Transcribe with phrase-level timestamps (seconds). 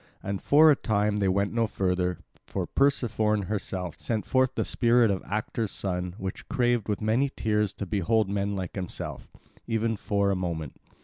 [0.23, 2.17] And for a time they went no further,
[2.47, 7.71] for Persephone herself sent forth the spirit of Actor's son which craved with many tears
[7.73, 9.29] to behold men like himself,
[9.67, 10.73] even for a moment.